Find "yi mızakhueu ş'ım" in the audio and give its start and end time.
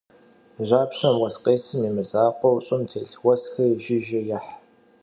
1.85-2.81